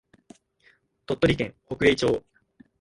[1.05, 2.23] 鳥取県北栄町